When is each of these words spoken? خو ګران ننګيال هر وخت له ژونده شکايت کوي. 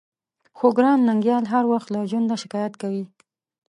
خو 0.57 0.67
ګران 0.77 0.99
ننګيال 1.07 1.45
هر 1.53 1.63
وخت 1.73 1.87
له 1.93 1.99
ژونده 2.09 2.35
شکايت 2.43 2.73
کوي. 2.81 3.03